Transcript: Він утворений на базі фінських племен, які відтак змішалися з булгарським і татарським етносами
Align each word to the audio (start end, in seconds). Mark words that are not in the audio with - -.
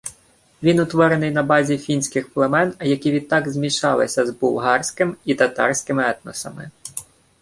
Він 0.63 0.79
утворений 0.79 1.31
на 1.31 1.43
базі 1.43 1.77
фінських 1.77 2.33
племен, 2.33 2.73
які 2.79 3.11
відтак 3.11 3.49
змішалися 3.49 4.25
з 4.25 4.29
булгарським 4.29 5.15
і 5.25 5.35
татарським 5.35 5.99
етносами 5.99 6.71